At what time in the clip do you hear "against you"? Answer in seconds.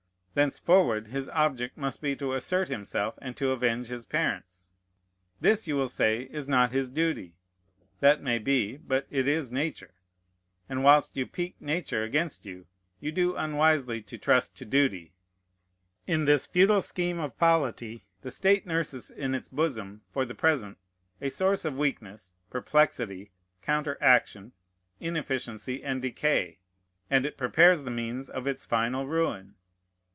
12.05-12.65